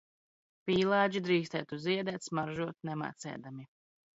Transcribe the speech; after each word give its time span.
Pīlādži 0.69 1.21
drīkstētu 1.27 1.79
ziedēt, 1.85 2.27
smaržot 2.31 2.81
nemācēdami... 2.91 3.69